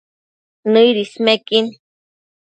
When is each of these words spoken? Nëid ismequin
Nëid 0.71 0.95
ismequin 1.03 1.65